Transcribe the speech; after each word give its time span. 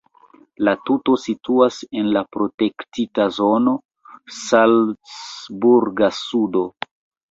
La 0.69 0.71
tuto 0.89 1.17
situas 1.25 1.77
en 2.01 2.09
la 2.17 2.25
protektita 2.39 3.29
zono 3.39 3.77
"Salcburga 4.43 6.15
sudo". 6.27 6.69